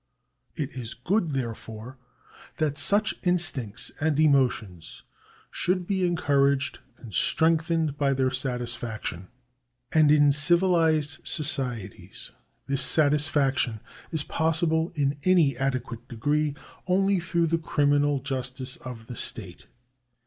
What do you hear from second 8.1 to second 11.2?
their satisfaction; and in civilised